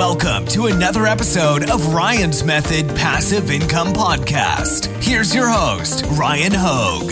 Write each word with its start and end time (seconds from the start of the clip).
Welcome 0.00 0.46
to 0.46 0.64
another 0.68 1.04
episode 1.04 1.68
of 1.68 1.92
Ryan's 1.92 2.42
Method 2.42 2.88
Passive 2.96 3.50
Income 3.50 3.88
Podcast. 3.88 4.86
Here's 5.04 5.34
your 5.34 5.46
host, 5.46 6.06
Ryan 6.12 6.52
Hogue. 6.54 7.10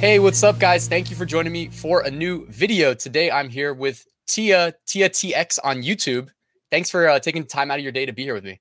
Hey, 0.00 0.18
what's 0.18 0.42
up, 0.42 0.58
guys? 0.58 0.88
Thank 0.88 1.08
you 1.08 1.14
for 1.14 1.24
joining 1.24 1.52
me 1.52 1.68
for 1.68 2.00
a 2.00 2.10
new 2.10 2.46
video. 2.48 2.92
Today, 2.92 3.30
I'm 3.30 3.48
here 3.48 3.72
with 3.72 4.04
Tia, 4.26 4.74
Tia 4.88 5.08
TX 5.08 5.60
on 5.62 5.84
YouTube. 5.84 6.30
Thanks 6.72 6.90
for 6.90 7.08
uh, 7.08 7.20
taking 7.20 7.44
time 7.44 7.70
out 7.70 7.78
of 7.78 7.84
your 7.84 7.92
day 7.92 8.06
to 8.06 8.12
be 8.12 8.24
here 8.24 8.34
with 8.34 8.42
me. 8.42 8.60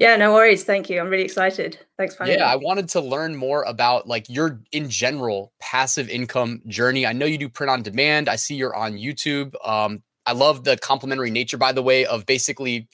Yeah, 0.00 0.14
no 0.14 0.32
worries. 0.32 0.62
Thank 0.62 0.88
you. 0.88 1.00
I'm 1.00 1.08
really 1.08 1.24
excited. 1.24 1.76
Thanks 1.96 2.14
for 2.14 2.24
Yeah, 2.24 2.46
I 2.46 2.54
wanted 2.54 2.88
to 2.90 3.00
learn 3.00 3.34
more 3.34 3.64
about 3.64 4.06
like 4.06 4.28
your 4.28 4.60
in 4.70 4.88
general 4.88 5.52
passive 5.58 6.08
income 6.08 6.62
journey. 6.68 7.04
I 7.04 7.12
know 7.12 7.26
you 7.26 7.36
do 7.36 7.48
print 7.48 7.68
on 7.68 7.82
demand. 7.82 8.28
I 8.28 8.36
see 8.36 8.54
you're 8.54 8.76
on 8.76 8.92
YouTube. 8.92 9.54
Um, 9.66 10.04
I 10.24 10.32
love 10.34 10.62
the 10.62 10.76
complementary 10.76 11.32
nature, 11.32 11.58
by 11.58 11.72
the 11.72 11.82
way, 11.82 12.06
of 12.06 12.26
basically 12.26 12.86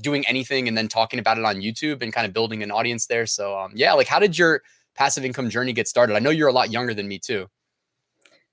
doing 0.00 0.26
anything 0.26 0.68
and 0.68 0.76
then 0.78 0.88
talking 0.88 1.18
about 1.18 1.36
it 1.36 1.44
on 1.44 1.56
YouTube 1.56 2.00
and 2.00 2.14
kind 2.14 2.26
of 2.26 2.32
building 2.32 2.62
an 2.62 2.70
audience 2.70 3.08
there. 3.08 3.26
So 3.26 3.58
um, 3.58 3.72
yeah, 3.74 3.92
like 3.92 4.06
how 4.06 4.18
did 4.18 4.38
your 4.38 4.62
passive 4.94 5.26
income 5.26 5.50
journey 5.50 5.74
get 5.74 5.86
started? 5.86 6.16
I 6.16 6.18
know 6.18 6.30
you're 6.30 6.48
a 6.48 6.52
lot 6.52 6.70
younger 6.70 6.94
than 6.94 7.08
me 7.08 7.18
too. 7.18 7.48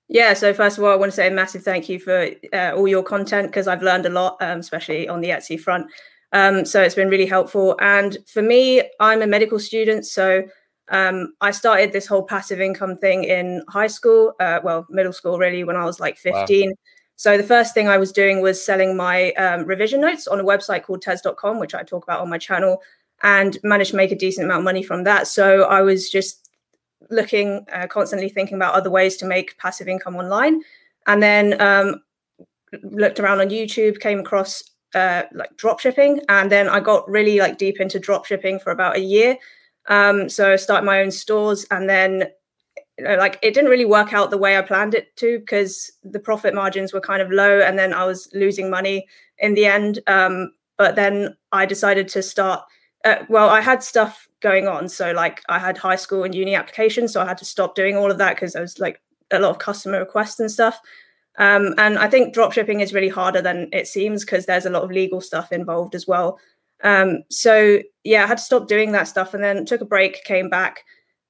Yeah, 0.08 0.34
so 0.34 0.52
first 0.52 0.76
of 0.76 0.84
all, 0.84 0.90
I 0.90 0.96
want 0.96 1.12
to 1.12 1.16
say 1.16 1.28
a 1.28 1.30
massive 1.30 1.62
thank 1.62 1.88
you 1.88 1.98
for 1.98 2.28
uh, 2.52 2.72
all 2.76 2.86
your 2.86 3.02
content 3.02 3.48
because 3.48 3.66
I've 3.66 3.82
learned 3.82 4.04
a 4.04 4.10
lot, 4.10 4.36
um, 4.40 4.60
especially 4.60 5.08
on 5.08 5.22
the 5.22 5.30
Etsy 5.30 5.58
front. 5.58 5.86
Um, 6.32 6.64
so 6.64 6.82
it's 6.82 6.94
been 6.94 7.08
really 7.08 7.26
helpful. 7.26 7.76
And 7.80 8.18
for 8.26 8.42
me, 8.42 8.82
I'm 9.00 9.22
a 9.22 9.26
medical 9.26 9.58
student. 9.58 10.06
So 10.06 10.44
um, 10.88 11.34
I 11.40 11.50
started 11.50 11.92
this 11.92 12.06
whole 12.06 12.22
passive 12.22 12.60
income 12.60 12.96
thing 12.96 13.24
in 13.24 13.62
high 13.68 13.86
school, 13.86 14.34
uh, 14.40 14.60
well, 14.62 14.86
middle 14.90 15.12
school, 15.12 15.38
really, 15.38 15.64
when 15.64 15.76
I 15.76 15.84
was 15.84 16.00
like 16.00 16.16
15. 16.18 16.68
Wow. 16.68 16.74
So 17.16 17.36
the 17.36 17.42
first 17.42 17.72
thing 17.72 17.88
I 17.88 17.96
was 17.96 18.12
doing 18.12 18.42
was 18.42 18.62
selling 18.62 18.96
my 18.96 19.32
um, 19.32 19.64
revision 19.64 20.02
notes 20.02 20.26
on 20.26 20.38
a 20.38 20.44
website 20.44 20.82
called 20.82 21.02
tes.com, 21.02 21.58
which 21.58 21.74
I 21.74 21.82
talk 21.82 22.04
about 22.04 22.20
on 22.20 22.28
my 22.28 22.38
channel, 22.38 22.82
and 23.22 23.58
managed 23.62 23.92
to 23.92 23.96
make 23.96 24.12
a 24.12 24.16
decent 24.16 24.44
amount 24.44 24.60
of 24.60 24.64
money 24.64 24.82
from 24.82 25.04
that. 25.04 25.26
So 25.26 25.62
I 25.62 25.80
was 25.80 26.10
just 26.10 26.50
looking, 27.10 27.64
uh, 27.72 27.86
constantly 27.86 28.28
thinking 28.28 28.56
about 28.56 28.74
other 28.74 28.90
ways 28.90 29.16
to 29.18 29.26
make 29.26 29.56
passive 29.58 29.88
income 29.88 30.16
online. 30.16 30.60
And 31.06 31.22
then 31.22 31.60
um, 31.60 32.02
looked 32.82 33.18
around 33.18 33.40
on 33.40 33.48
YouTube, 33.48 34.00
came 34.00 34.18
across 34.20 34.62
uh, 34.96 35.24
like 35.32 35.54
drop 35.58 35.78
shipping, 35.78 36.20
and 36.30 36.50
then 36.50 36.68
I 36.68 36.80
got 36.80 37.08
really 37.08 37.38
like 37.38 37.58
deep 37.58 37.80
into 37.80 38.00
drop 38.00 38.24
shipping 38.24 38.58
for 38.58 38.70
about 38.70 38.96
a 38.96 39.00
year. 39.00 39.36
Um, 39.88 40.28
so 40.30 40.52
I 40.52 40.56
started 40.56 40.86
my 40.86 41.02
own 41.02 41.10
stores, 41.10 41.66
and 41.70 41.88
then 41.88 42.28
you 42.98 43.04
know, 43.04 43.16
like 43.16 43.38
it 43.42 43.52
didn't 43.52 43.70
really 43.70 43.84
work 43.84 44.14
out 44.14 44.30
the 44.30 44.38
way 44.38 44.56
I 44.56 44.62
planned 44.62 44.94
it 44.94 45.14
to 45.16 45.38
because 45.38 45.92
the 46.02 46.18
profit 46.18 46.54
margins 46.54 46.94
were 46.94 47.00
kind 47.00 47.20
of 47.20 47.30
low, 47.30 47.60
and 47.60 47.78
then 47.78 47.92
I 47.92 48.06
was 48.06 48.30
losing 48.32 48.70
money 48.70 49.06
in 49.38 49.52
the 49.52 49.66
end. 49.66 50.00
Um, 50.06 50.52
but 50.78 50.96
then 50.96 51.36
I 51.52 51.66
decided 51.66 52.08
to 52.08 52.22
start. 52.22 52.64
Uh, 53.04 53.16
well, 53.28 53.50
I 53.50 53.60
had 53.60 53.82
stuff 53.82 54.26
going 54.40 54.66
on, 54.66 54.88
so 54.88 55.12
like 55.12 55.42
I 55.50 55.58
had 55.58 55.76
high 55.76 55.96
school 55.96 56.24
and 56.24 56.34
uni 56.34 56.54
applications, 56.54 57.12
so 57.12 57.20
I 57.20 57.26
had 57.26 57.38
to 57.38 57.44
stop 57.44 57.74
doing 57.74 57.98
all 57.98 58.10
of 58.10 58.16
that 58.16 58.34
because 58.34 58.54
there 58.54 58.62
was 58.62 58.78
like 58.78 59.02
a 59.30 59.38
lot 59.38 59.50
of 59.50 59.58
customer 59.58 59.98
requests 59.98 60.40
and 60.40 60.50
stuff. 60.50 60.80
Um, 61.38 61.74
and 61.78 61.98
I 61.98 62.08
think 62.08 62.34
dropshipping 62.34 62.80
is 62.80 62.94
really 62.94 63.08
harder 63.08 63.42
than 63.42 63.68
it 63.72 63.86
seems 63.86 64.24
because 64.24 64.46
there's 64.46 64.66
a 64.66 64.70
lot 64.70 64.82
of 64.82 64.90
legal 64.90 65.20
stuff 65.20 65.52
involved 65.52 65.94
as 65.94 66.06
well. 66.06 66.38
Um, 66.82 67.22
so 67.30 67.80
yeah, 68.04 68.24
I 68.24 68.26
had 68.26 68.38
to 68.38 68.44
stop 68.44 68.68
doing 68.68 68.92
that 68.92 69.08
stuff 69.08 69.34
and 69.34 69.42
then 69.42 69.66
took 69.66 69.80
a 69.80 69.86
break, 69.86 70.24
came 70.24 70.48
back. 70.48 70.84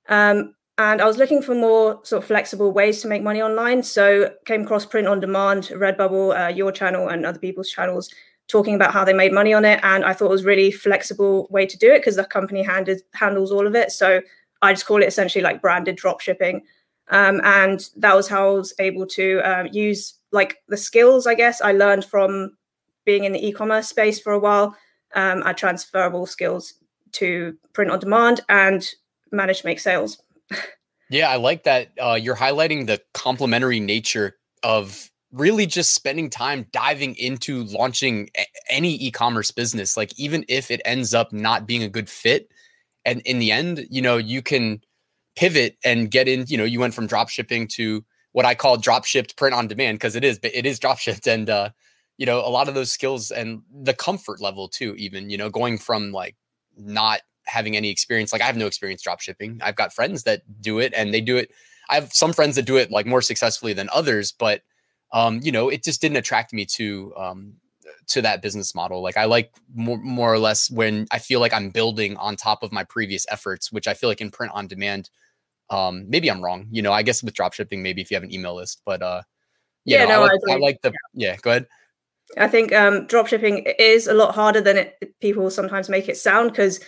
Um, 0.08 0.54
and 0.78 1.00
I 1.00 1.06
was 1.06 1.16
looking 1.16 1.42
for 1.42 1.54
more 1.54 2.00
sort 2.04 2.22
of 2.22 2.26
flexible 2.26 2.70
ways 2.70 3.00
to 3.00 3.08
make 3.08 3.22
money 3.22 3.40
online. 3.40 3.82
So 3.82 4.30
came 4.44 4.62
across 4.62 4.84
print 4.84 5.08
on 5.08 5.20
demand, 5.20 5.64
Redbubble, 5.72 6.46
uh, 6.46 6.48
your 6.48 6.70
channel 6.70 7.08
and 7.08 7.24
other 7.24 7.38
people's 7.38 7.70
channels 7.70 8.10
talking 8.48 8.74
about 8.74 8.92
how 8.92 9.04
they 9.04 9.14
made 9.14 9.32
money 9.32 9.54
on 9.54 9.64
it. 9.64 9.80
And 9.82 10.04
I 10.04 10.12
thought 10.12 10.26
it 10.26 10.30
was 10.30 10.44
really 10.44 10.70
flexible 10.70 11.48
way 11.50 11.66
to 11.66 11.78
do 11.78 11.92
it 11.92 12.00
because 12.00 12.16
the 12.16 12.24
company 12.24 12.62
handed, 12.62 13.02
handles 13.14 13.50
all 13.50 13.66
of 13.66 13.74
it. 13.74 13.90
So 13.90 14.20
I 14.62 14.72
just 14.72 14.86
call 14.86 15.02
it 15.02 15.06
essentially 15.06 15.42
like 15.42 15.62
branded 15.62 15.96
dropshipping. 15.96 16.20
shipping. 16.20 16.62
Um, 17.08 17.40
and 17.44 17.88
that 17.96 18.16
was 18.16 18.28
how 18.28 18.48
I 18.48 18.52
was 18.52 18.74
able 18.78 19.06
to 19.06 19.40
um, 19.40 19.68
use 19.72 20.14
like 20.32 20.58
the 20.68 20.76
skills, 20.76 21.26
I 21.26 21.34
guess, 21.34 21.60
I 21.60 21.72
learned 21.72 22.04
from 22.04 22.56
being 23.04 23.24
in 23.24 23.32
the 23.32 23.46
e-commerce 23.46 23.88
space 23.88 24.20
for 24.20 24.32
a 24.32 24.38
while. 24.38 24.76
Um, 25.14 25.42
I 25.44 25.52
transferable 25.52 26.26
skills 26.26 26.74
to 27.12 27.56
print 27.72 27.90
on 27.90 28.00
demand 28.00 28.40
and 28.48 28.86
manage 29.30 29.60
to 29.60 29.66
make 29.66 29.80
sales. 29.80 30.20
yeah, 31.10 31.30
I 31.30 31.36
like 31.36 31.64
that. 31.64 31.92
Uh, 32.00 32.18
you're 32.20 32.36
highlighting 32.36 32.86
the 32.86 33.00
complementary 33.14 33.80
nature 33.80 34.36
of 34.62 35.10
really 35.32 35.66
just 35.66 35.94
spending 35.94 36.30
time 36.30 36.66
diving 36.72 37.14
into 37.16 37.64
launching 37.64 38.30
a- 38.36 38.46
any 38.68 38.94
e-commerce 38.96 39.50
business. 39.50 39.96
Like 39.96 40.18
even 40.18 40.44
if 40.48 40.70
it 40.70 40.80
ends 40.84 41.14
up 41.14 41.32
not 41.32 41.66
being 41.66 41.82
a 41.82 41.88
good 41.88 42.10
fit, 42.10 42.50
and 43.04 43.20
in 43.20 43.38
the 43.38 43.52
end, 43.52 43.86
you 43.88 44.02
know, 44.02 44.16
you 44.16 44.42
can 44.42 44.80
pivot 45.36 45.76
and 45.84 46.10
get 46.10 46.26
in, 46.26 46.46
you 46.48 46.56
know, 46.56 46.64
you 46.64 46.80
went 46.80 46.94
from 46.94 47.06
drop 47.06 47.28
shipping 47.28 47.68
to 47.68 48.04
what 48.32 48.44
I 48.44 48.54
call 48.54 48.76
drop 48.76 49.04
shipped 49.04 49.36
print 49.36 49.54
on 49.54 49.68
demand 49.68 49.98
because 49.98 50.16
it 50.16 50.24
is, 50.24 50.38
but 50.38 50.54
it 50.54 50.66
is 50.66 50.78
drop 50.78 50.98
shipped. 50.98 51.26
And, 51.36 51.48
uh, 51.48 51.70
you 52.18 52.26
know, 52.26 52.40
a 52.40 52.48
lot 52.48 52.68
of 52.68 52.74
those 52.74 52.90
skills 52.90 53.30
and 53.30 53.62
the 53.70 53.94
comfort 53.94 54.40
level 54.40 54.68
too, 54.68 54.94
even, 54.96 55.28
you 55.30 55.36
know, 55.36 55.50
going 55.50 55.78
from 55.78 56.12
like 56.12 56.34
not 56.76 57.20
having 57.44 57.76
any 57.76 57.90
experience, 57.90 58.32
like 58.32 58.42
I 58.42 58.46
have 58.46 58.56
no 58.56 58.66
experience 58.66 59.02
drop 59.02 59.20
shipping. 59.20 59.60
I've 59.62 59.76
got 59.76 59.92
friends 59.92 60.24
that 60.24 60.42
do 60.60 60.78
it 60.78 60.92
and 60.96 61.12
they 61.12 61.20
do 61.20 61.36
it. 61.36 61.50
I 61.88 61.94
have 61.96 62.12
some 62.12 62.32
friends 62.32 62.56
that 62.56 62.64
do 62.64 62.76
it 62.78 62.90
like 62.90 63.06
more 63.06 63.22
successfully 63.22 63.72
than 63.72 63.88
others, 63.92 64.32
but, 64.32 64.62
um, 65.12 65.40
you 65.42 65.52
know, 65.52 65.68
it 65.68 65.84
just 65.84 66.00
didn't 66.00 66.16
attract 66.16 66.52
me 66.52 66.64
to, 66.64 67.12
um, 67.16 67.54
to 68.08 68.22
that 68.22 68.42
business 68.42 68.74
model. 68.74 69.02
Like 69.02 69.16
I 69.16 69.24
like 69.24 69.52
more, 69.74 69.98
more 69.98 70.32
or 70.32 70.38
less 70.38 70.70
when 70.70 71.06
I 71.10 71.18
feel 71.18 71.40
like 71.40 71.52
I'm 71.52 71.70
building 71.70 72.16
on 72.16 72.36
top 72.36 72.62
of 72.62 72.72
my 72.72 72.84
previous 72.84 73.26
efforts, 73.30 73.70
which 73.70 73.86
I 73.86 73.94
feel 73.94 74.08
like 74.08 74.20
in 74.20 74.30
print 74.30 74.52
on 74.54 74.66
demand, 74.66 75.10
um, 75.70 76.08
maybe 76.08 76.30
I'm 76.30 76.42
wrong. 76.42 76.66
You 76.70 76.82
know, 76.82 76.92
I 76.92 77.02
guess 77.02 77.22
with 77.22 77.34
drop 77.34 77.52
shipping, 77.52 77.82
maybe 77.82 78.02
if 78.02 78.10
you 78.10 78.16
have 78.16 78.24
an 78.24 78.32
email 78.32 78.54
list, 78.54 78.82
but 78.84 79.02
uh, 79.02 79.22
yeah, 79.84 80.04
know, 80.04 80.10
no, 80.10 80.22
I 80.22 80.26
like, 80.26 80.40
I, 80.48 80.52
I 80.52 80.56
like 80.58 80.82
the 80.82 80.92
yeah. 81.14 81.30
yeah. 81.30 81.36
Go 81.42 81.50
ahead. 81.50 81.66
I 82.36 82.48
think 82.48 82.72
um, 82.72 83.06
drop 83.06 83.28
shipping 83.28 83.66
is 83.78 84.06
a 84.06 84.14
lot 84.14 84.34
harder 84.34 84.60
than 84.60 84.76
it, 84.78 85.14
people 85.20 85.48
sometimes 85.50 85.88
make 85.88 86.08
it 86.08 86.16
sound 86.16 86.50
because 86.50 86.80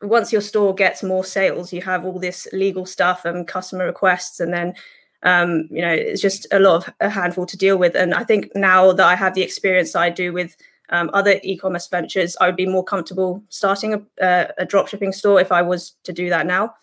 once 0.00 0.32
your 0.32 0.40
store 0.40 0.74
gets 0.74 1.02
more 1.02 1.24
sales, 1.24 1.72
you 1.72 1.82
have 1.82 2.04
all 2.04 2.18
this 2.18 2.48
legal 2.52 2.86
stuff 2.86 3.24
and 3.24 3.46
customer 3.46 3.84
requests, 3.84 4.40
and 4.40 4.52
then 4.52 4.74
um, 5.22 5.68
you 5.70 5.82
know 5.82 5.92
it's 5.92 6.22
just 6.22 6.46
a 6.52 6.58
lot 6.58 6.86
of 6.86 6.94
a 7.00 7.10
handful 7.10 7.46
to 7.46 7.56
deal 7.56 7.76
with. 7.76 7.94
And 7.94 8.14
I 8.14 8.24
think 8.24 8.50
now 8.54 8.92
that 8.92 9.06
I 9.06 9.14
have 9.14 9.34
the 9.34 9.42
experience 9.42 9.94
I 9.94 10.10
do 10.10 10.32
with 10.32 10.56
um, 10.90 11.10
other 11.12 11.38
e-commerce 11.42 11.86
ventures, 11.88 12.36
I 12.40 12.46
would 12.46 12.56
be 12.56 12.66
more 12.66 12.84
comfortable 12.84 13.42
starting 13.50 13.94
a, 13.94 14.00
a, 14.24 14.52
a 14.58 14.64
drop 14.64 14.88
shipping 14.88 15.12
store 15.12 15.40
if 15.40 15.52
I 15.52 15.60
was 15.60 15.92
to 16.04 16.12
do 16.12 16.30
that 16.30 16.46
now 16.46 16.74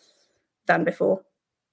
than 0.68 0.84
before. 0.84 1.25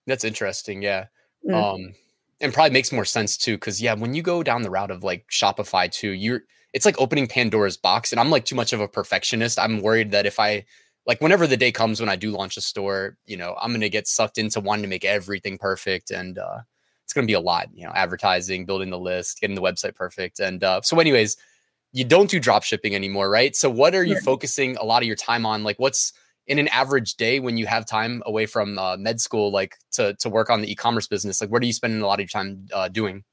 That's 0.06 0.24
interesting. 0.24 0.82
Yeah. 0.82 1.06
Mm. 1.48 1.54
Um, 1.54 1.94
and 2.40 2.52
probably 2.52 2.72
makes 2.72 2.92
more 2.92 3.04
sense 3.04 3.36
too. 3.36 3.56
Cause 3.58 3.80
yeah, 3.80 3.94
when 3.94 4.14
you 4.14 4.22
go 4.22 4.42
down 4.42 4.62
the 4.62 4.70
route 4.70 4.90
of 4.90 5.04
like 5.04 5.26
Shopify 5.28 5.90
too, 5.90 6.10
you're, 6.10 6.42
it's 6.72 6.86
like 6.86 7.00
opening 7.00 7.26
Pandora's 7.28 7.76
box. 7.76 8.12
And 8.12 8.20
I'm 8.20 8.30
like 8.30 8.44
too 8.44 8.56
much 8.56 8.72
of 8.72 8.80
a 8.80 8.88
perfectionist. 8.88 9.58
I'm 9.58 9.82
worried 9.82 10.10
that 10.12 10.26
if 10.26 10.40
I, 10.40 10.64
like, 11.04 11.20
whenever 11.20 11.48
the 11.48 11.56
day 11.56 11.72
comes 11.72 11.98
when 11.98 12.08
I 12.08 12.14
do 12.14 12.30
launch 12.30 12.56
a 12.56 12.60
store, 12.60 13.16
you 13.26 13.36
know, 13.36 13.56
I'm 13.60 13.72
going 13.72 13.80
to 13.80 13.88
get 13.88 14.06
sucked 14.06 14.38
into 14.38 14.60
wanting 14.60 14.84
to 14.84 14.88
make 14.88 15.04
everything 15.04 15.58
perfect. 15.58 16.12
And, 16.12 16.38
uh, 16.38 16.60
it's 17.02 17.12
going 17.12 17.26
to 17.26 17.30
be 17.30 17.34
a 17.34 17.40
lot, 17.40 17.68
you 17.74 17.84
know, 17.84 17.92
advertising, 17.92 18.66
building 18.66 18.90
the 18.90 18.98
list, 19.00 19.40
getting 19.40 19.56
the 19.56 19.62
website 19.62 19.96
perfect. 19.96 20.38
And, 20.38 20.62
uh, 20.62 20.80
so 20.82 20.98
anyways, 21.00 21.36
you 21.92 22.04
don't 22.04 22.30
do 22.30 22.38
drop 22.38 22.62
shipping 22.62 22.94
anymore, 22.94 23.28
right? 23.28 23.54
So 23.56 23.68
what 23.68 23.96
are 23.96 24.04
you 24.04 24.14
yeah. 24.14 24.20
focusing 24.20 24.76
a 24.76 24.84
lot 24.84 25.02
of 25.02 25.06
your 25.06 25.16
time 25.16 25.44
on? 25.44 25.64
Like 25.64 25.78
what's, 25.78 26.12
in 26.46 26.58
an 26.58 26.68
average 26.68 27.14
day 27.14 27.40
when 27.40 27.56
you 27.56 27.66
have 27.66 27.86
time 27.86 28.22
away 28.26 28.46
from 28.46 28.78
uh, 28.78 28.96
med 28.96 29.20
school, 29.20 29.50
like 29.50 29.76
to 29.92 30.14
to 30.14 30.28
work 30.28 30.50
on 30.50 30.60
the 30.60 30.70
e-commerce 30.70 31.06
business? 31.06 31.40
Like, 31.40 31.50
what 31.50 31.62
are 31.62 31.66
you 31.66 31.72
spending 31.72 32.02
a 32.02 32.06
lot 32.06 32.14
of 32.14 32.20
your 32.20 32.28
time 32.28 32.66
uh, 32.72 32.88
doing? 32.88 33.24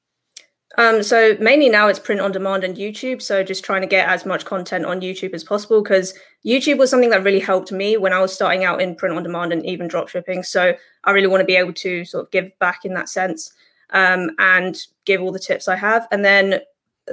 Um, 0.78 1.01
so 1.01 1.36
mainly 1.39 1.68
now 1.68 1.88
it's 1.88 2.00
print 2.00 2.22
on 2.22 2.31
demand 2.31 2.63
and 2.63 2.78
YouTube. 2.78 3.22
So 3.22 3.44
just 3.44 3.63
trying 3.63 3.81
to 3.81 3.88
get 3.88 4.07
as 4.07 4.25
much 4.25 4.45
content 4.45 4.86
on 4.86 5.01
YouTube 5.01 5.34
as 5.34 5.44
possible 5.44 5.81
because 5.81 6.13
YouTube 6.45 6.78
was 6.78 6.92
something 6.92 7.10
that 7.10 7.24
really 7.24 7.39
helped 7.39 7.72
me 7.72 7.98
when 7.98 8.13
I 8.13 8.19
was 8.19 8.34
starting 8.34 8.63
out 8.63 8.81
in 8.81 8.95
print 8.95 9.16
on 9.16 9.24
demand 9.24 9.51
and 9.51 9.66
even 9.66 9.88
drop 9.88 10.10
shipping. 10.10 10.44
So 10.44 10.75
I 11.04 11.12
really 11.12 11.28
want 11.28 11.42
to 11.42 11.45
be 11.45 11.56
able 11.56 11.74
to 11.74 12.06
sort 12.06 12.25
of 12.25 12.31
give 12.31 12.57
back 12.60 12.86
in 12.86 12.94
that 12.94 13.10
sense 13.10 13.51
um, 13.89 14.30
and 14.38 14.78
give 15.06 15.22
all 15.22 15.31
the 15.31 15.39
tips 15.39 15.68
I 15.68 15.75
have. 15.75 16.07
And 16.12 16.24
then 16.24 16.62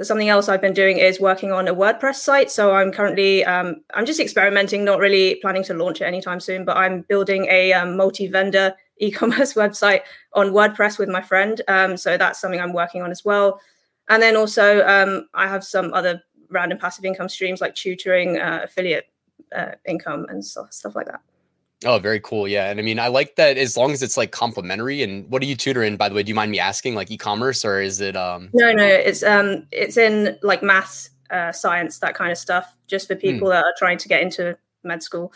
something 0.01 0.29
else 0.29 0.49
I've 0.49 0.61
been 0.61 0.73
doing 0.73 0.97
is 0.97 1.19
working 1.19 1.51
on 1.51 1.67
a 1.67 1.75
WordPress 1.75 2.15
site. 2.15 2.51
So 2.51 2.73
I'm 2.73 2.91
currently 2.91 3.43
um, 3.45 3.81
I'm 3.93 4.05
just 4.05 4.19
experimenting, 4.19 4.83
not 4.83 4.99
really 4.99 5.35
planning 5.35 5.63
to 5.63 5.73
launch 5.73 6.01
it 6.01 6.05
anytime 6.05 6.39
soon. 6.39 6.65
But 6.65 6.77
I'm 6.77 7.01
building 7.01 7.47
a 7.49 7.73
um, 7.73 7.97
multi-vendor 7.97 8.75
e-commerce 8.99 9.53
website 9.53 10.01
on 10.33 10.51
WordPress 10.51 10.97
with 10.97 11.09
my 11.09 11.21
friend. 11.21 11.61
Um, 11.67 11.97
so 11.97 12.17
that's 12.17 12.39
something 12.41 12.59
I'm 12.59 12.73
working 12.73 13.01
on 13.01 13.11
as 13.11 13.23
well. 13.23 13.61
And 14.09 14.21
then 14.21 14.35
also 14.35 14.85
um, 14.85 15.27
I 15.33 15.47
have 15.47 15.63
some 15.63 15.93
other 15.93 16.23
random 16.49 16.77
passive 16.77 17.05
income 17.05 17.29
streams 17.29 17.61
like 17.61 17.75
tutoring, 17.75 18.37
uh, 18.39 18.61
affiliate 18.63 19.05
uh, 19.55 19.71
income, 19.85 20.25
and 20.29 20.43
stuff, 20.43 20.71
stuff 20.73 20.95
like 20.95 21.07
that. 21.07 21.21
Oh, 21.85 21.99
very 21.99 22.19
cool. 22.19 22.47
Yeah. 22.47 22.69
And 22.71 22.79
I 22.79 22.83
mean, 22.83 22.99
I 22.99 23.07
like 23.07 23.35
that 23.35 23.57
as 23.57 23.77
long 23.77 23.91
as 23.91 24.01
it's 24.01 24.17
like 24.17 24.31
complimentary. 24.31 25.03
And 25.03 25.29
what 25.29 25.43
are 25.43 25.45
you 25.45 25.55
tutoring, 25.55 25.95
by 25.95 26.09
the 26.09 26.15
way? 26.15 26.23
Do 26.23 26.29
you 26.29 26.35
mind 26.35 26.51
me 26.51 26.59
asking, 26.59 26.95
like 26.95 27.11
e-commerce 27.11 27.63
or 27.63 27.79
is 27.81 28.01
it 28.01 28.15
um 28.15 28.49
No, 28.53 28.71
no, 28.71 28.85
it's 28.85 29.23
um 29.23 29.67
it's 29.71 29.97
in 29.97 30.37
like 30.41 30.63
maths, 30.63 31.11
uh, 31.29 31.51
science, 31.51 31.99
that 31.99 32.15
kind 32.15 32.31
of 32.31 32.37
stuff, 32.37 32.75
just 32.87 33.07
for 33.07 33.13
hmm. 33.13 33.21
people 33.21 33.47
hmm. 33.47 33.53
that 33.53 33.63
are 33.63 33.75
trying 33.77 33.97
to 33.99 34.07
get 34.07 34.21
into 34.21 34.57
med 34.83 35.03
school. 35.03 35.33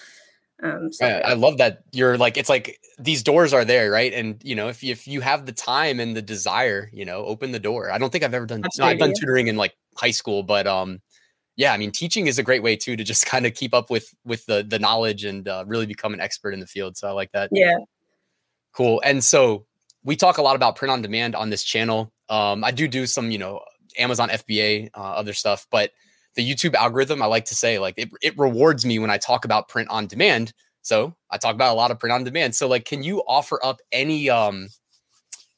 Um, 0.63 0.91
I, 1.01 1.21
I 1.21 1.33
love 1.33 1.57
that 1.57 1.81
you're 1.91 2.19
like 2.19 2.38
it's 2.38 2.49
like 2.49 2.79
these 2.99 3.23
doors 3.23 3.51
are 3.51 3.65
there, 3.65 3.89
right? 3.89 4.13
And 4.13 4.39
you 4.43 4.55
know, 4.55 4.67
if 4.67 4.83
you, 4.83 4.91
if 4.91 5.07
you 5.07 5.21
have 5.21 5.45
the 5.45 5.51
time 5.51 5.99
and 5.99 6.15
the 6.15 6.21
desire, 6.21 6.89
you 6.93 7.03
know, 7.03 7.25
open 7.25 7.51
the 7.51 7.59
door. 7.59 7.91
I 7.91 7.97
don't 7.97 8.11
think 8.11 8.23
I've 8.23 8.33
ever 8.33 8.45
done. 8.45 8.63
No, 8.77 8.85
I've 8.85 8.99
done 8.99 9.13
tutoring 9.19 9.47
in 9.47 9.57
like 9.57 9.75
high 9.95 10.11
school, 10.11 10.43
but 10.43 10.67
um, 10.67 11.01
yeah, 11.56 11.74
I 11.74 11.77
mean, 11.77 11.92
teaching 11.92 12.27
is 12.27 12.39
a 12.39 12.44
great 12.44 12.63
way 12.63 12.75
too 12.75 12.95
to 12.95 13.03
just 13.03 13.25
kind 13.27 13.45
of 13.45 13.53
keep 13.53 13.74
up 13.74 13.89
with 13.89 14.13
with 14.25 14.45
the 14.45 14.63
the 14.68 14.80
knowledge 14.80 15.24
and 15.24 15.48
uh, 15.48 15.63
really 15.68 15.86
become 15.86 16.13
an 16.13 16.19
expert 16.21 16.53
in 16.53 16.59
the 16.59 16.68
field. 16.68 16.98
So 16.98 17.07
I 17.07 17.12
like 17.12 17.31
that. 17.31 17.50
Yeah. 17.51 17.77
Cool. 18.74 19.01
And 19.03 19.24
so 19.24 19.65
we 20.03 20.15
talk 20.15 20.38
a 20.38 20.42
lot 20.42 20.56
about 20.56 20.75
print 20.75 20.92
on 20.92 21.01
demand 21.01 21.36
on 21.36 21.50
this 21.50 21.63
channel. 21.63 22.12
Um, 22.30 22.63
I 22.63 22.71
do 22.71 22.88
do 22.88 23.06
some, 23.06 23.31
you 23.31 23.38
know, 23.38 23.59
Amazon 23.98 24.30
FBA, 24.30 24.89
uh, 24.95 25.00
other 25.00 25.33
stuff, 25.33 25.68
but 25.69 25.92
the 26.36 26.50
YouTube 26.50 26.75
algorithm, 26.75 27.21
I 27.21 27.25
like 27.25 27.45
to 27.45 27.56
say, 27.56 27.77
like 27.77 27.95
it, 27.98 28.09
it 28.21 28.38
rewards 28.38 28.86
me 28.86 29.00
when 29.00 29.09
I 29.09 29.18
talk 29.18 29.44
about 29.44 29.68
print 29.68 29.89
on 29.89 30.07
demand. 30.07 30.53
So 30.81 31.15
I 31.30 31.38
talk 31.38 31.53
about 31.53 31.74
a 31.74 31.75
lot 31.75 31.92
of 31.92 32.00
print 32.00 32.13
on 32.13 32.24
demand. 32.24 32.56
So 32.56 32.68
like, 32.68 32.86
can 32.86 33.03
you 33.03 33.21
offer 33.27 33.59
up 33.63 33.81
any 33.92 34.30
um 34.30 34.69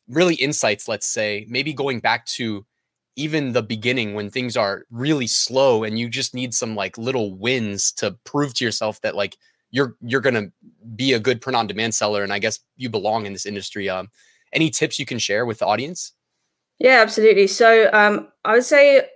really 0.09 0.35
insights, 0.35 0.87
let's 0.87 1.07
say, 1.07 1.45
maybe 1.47 1.73
going 1.73 1.99
back 1.99 2.25
to 2.25 2.65
even 3.15 3.53
the 3.53 3.63
beginning 3.63 4.13
when 4.13 4.29
things 4.29 4.57
are 4.57 4.85
really 4.89 5.27
slow 5.27 5.83
and 5.83 5.99
you 5.99 6.09
just 6.09 6.33
need 6.33 6.53
some 6.53 6.75
like 6.75 6.97
little 6.97 7.33
wins 7.35 7.91
to 7.93 8.17
prove 8.23 8.53
to 8.55 8.65
yourself 8.65 8.99
that 9.01 9.15
like 9.15 9.37
you're 9.71 9.95
you're 10.01 10.21
gonna 10.21 10.47
be 10.95 11.13
a 11.13 11.19
good 11.19 11.41
print 11.41 11.55
on 11.55 11.67
demand 11.67 11.93
seller 11.95 12.23
and 12.23 12.33
I 12.33 12.39
guess 12.39 12.59
you 12.75 12.89
belong 12.89 13.25
in 13.25 13.33
this 13.33 13.45
industry. 13.45 13.89
Um 13.89 14.09
any 14.51 14.69
tips 14.69 14.99
you 14.99 15.05
can 15.05 15.19
share 15.19 15.45
with 15.45 15.59
the 15.59 15.65
audience? 15.65 16.13
Yeah, 16.79 17.01
absolutely. 17.01 17.47
So 17.47 17.89
um 17.93 18.27
I 18.43 18.53
would 18.53 18.65
say 18.65 19.07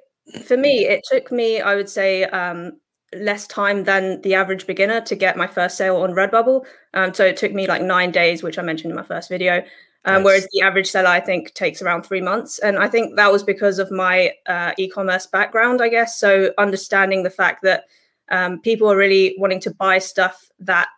for 0.44 0.58
me, 0.58 0.86
it 0.86 1.06
took 1.10 1.32
me, 1.32 1.62
I 1.62 1.76
would 1.76 1.90
say, 1.90 2.26
um, 2.26 2.80
less 3.16 3.48
time 3.48 3.86
than 3.86 4.22
the 4.22 4.34
average 4.34 4.68
beginner 4.68 5.00
to 5.02 5.16
get 5.16 5.38
my 5.38 5.48
first 5.48 5.78
sale 5.78 5.98
on 5.98 6.12
Redbubble. 6.12 6.66
Um, 6.94 7.14
so 7.14 7.26
it 7.26 7.38
took 7.38 7.54
me 7.54 7.68
like 7.68 7.82
nine 7.82 8.12
days, 8.12 8.44
which 8.44 8.60
I 8.60 8.62
mentioned 8.62 8.92
in 8.92 8.98
my 8.98 9.04
first 9.04 9.30
video. 9.30 9.64
Um, 10.08 10.16
nice. 10.16 10.26
Whereas 10.26 10.48
the 10.52 10.62
average 10.62 10.88
seller, 10.88 11.10
I 11.10 11.20
think, 11.20 11.54
takes 11.54 11.82
around 11.82 12.04
three 12.04 12.22
months. 12.22 12.60
And 12.60 12.78
I 12.80 12.88
think 12.88 13.16
that 13.18 13.32
was 13.32 13.44
because 13.44 13.78
of 13.78 13.92
my 13.92 14.34
uh, 14.48 14.72
e 14.78 14.88
commerce 14.90 15.28
background, 15.28 15.82
I 15.82 15.90
guess. 15.90 16.20
So 16.20 16.54
understanding 16.58 17.24
the 17.24 17.30
fact 17.30 17.62
that 17.64 17.86
um, 18.30 18.60
people 18.62 18.92
are 18.92 18.98
really 18.98 19.36
wanting 19.38 19.60
to 19.62 19.72
buy 19.74 20.00
stuff 20.00 20.50
that 20.60 20.90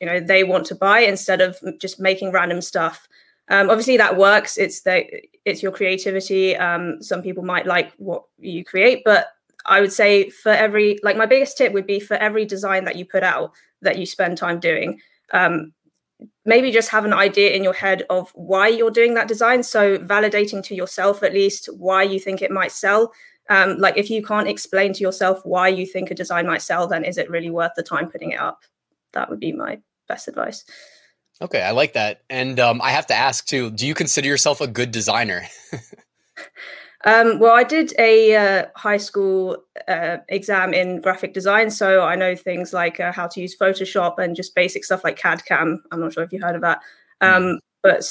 you 0.00 0.06
know 0.06 0.20
they 0.20 0.44
want 0.44 0.66
to 0.66 0.74
buy 0.74 1.00
instead 1.00 1.40
of 1.40 1.58
just 1.78 2.00
making 2.00 2.32
random 2.32 2.60
stuff 2.60 3.08
um, 3.48 3.70
obviously, 3.70 3.96
that 3.96 4.16
works. 4.16 4.58
It's 4.58 4.80
the 4.82 5.06
it's 5.44 5.62
your 5.62 5.72
creativity. 5.72 6.56
Um, 6.56 7.00
some 7.02 7.22
people 7.22 7.44
might 7.44 7.66
like 7.66 7.92
what 7.98 8.24
you 8.38 8.64
create, 8.64 9.02
but 9.04 9.28
I 9.66 9.80
would 9.80 9.92
say 9.92 10.30
for 10.30 10.50
every 10.50 10.98
like 11.02 11.16
my 11.16 11.26
biggest 11.26 11.56
tip 11.56 11.72
would 11.72 11.86
be 11.86 12.00
for 12.00 12.14
every 12.14 12.44
design 12.44 12.84
that 12.84 12.96
you 12.96 13.04
put 13.04 13.22
out 13.22 13.52
that 13.82 13.98
you 13.98 14.06
spend 14.06 14.36
time 14.36 14.58
doing. 14.58 15.00
Um, 15.32 15.72
maybe 16.46 16.70
just 16.70 16.88
have 16.90 17.04
an 17.04 17.12
idea 17.12 17.50
in 17.50 17.62
your 17.62 17.72
head 17.72 18.04
of 18.08 18.30
why 18.34 18.68
you're 18.68 18.90
doing 18.90 19.14
that 19.14 19.28
design. 19.28 19.62
So 19.62 19.98
validating 19.98 20.62
to 20.64 20.74
yourself 20.74 21.22
at 21.22 21.34
least 21.34 21.68
why 21.76 22.04
you 22.04 22.18
think 22.18 22.40
it 22.40 22.50
might 22.50 22.72
sell. 22.72 23.12
Um, 23.50 23.78
like 23.78 23.96
if 23.96 24.10
you 24.10 24.24
can't 24.24 24.48
explain 24.48 24.92
to 24.94 25.00
yourself 25.00 25.40
why 25.44 25.68
you 25.68 25.86
think 25.86 26.10
a 26.10 26.14
design 26.14 26.46
might 26.46 26.62
sell, 26.62 26.86
then 26.86 27.04
is 27.04 27.18
it 27.18 27.30
really 27.30 27.50
worth 27.50 27.72
the 27.76 27.82
time 27.82 28.10
putting 28.10 28.32
it 28.32 28.40
up? 28.40 28.62
That 29.12 29.28
would 29.28 29.40
be 29.40 29.52
my 29.52 29.80
best 30.08 30.28
advice. 30.28 30.64
Okay, 31.40 31.62
I 31.62 31.72
like 31.72 31.92
that. 31.92 32.22
And 32.30 32.58
um, 32.58 32.80
I 32.80 32.90
have 32.90 33.06
to 33.08 33.14
ask 33.14 33.46
too: 33.46 33.70
Do 33.70 33.86
you 33.86 33.94
consider 33.94 34.26
yourself 34.26 34.60
a 34.60 34.66
good 34.66 34.90
designer? 34.90 35.42
um, 37.06 37.38
well, 37.38 37.54
I 37.54 37.62
did 37.62 37.94
a 37.98 38.36
uh, 38.36 38.66
high 38.76 38.98
school 38.98 39.56
uh, 39.88 40.18
exam 40.28 40.74
in 40.74 41.00
graphic 41.00 41.32
design, 41.32 41.70
so 41.70 42.02
I 42.02 42.16
know 42.16 42.36
things 42.36 42.72
like 42.72 43.00
uh, 43.00 43.12
how 43.12 43.26
to 43.28 43.40
use 43.40 43.56
Photoshop 43.56 44.18
and 44.18 44.36
just 44.36 44.54
basic 44.54 44.84
stuff 44.84 45.04
like 45.04 45.16
CAD 45.16 45.44
CAM. 45.44 45.82
I'm 45.90 46.00
not 46.00 46.12
sure 46.12 46.24
if 46.24 46.32
you 46.32 46.40
heard 46.42 46.56
of 46.56 46.62
that, 46.62 46.80
um, 47.20 47.42
mm. 47.42 47.58
but 47.82 48.04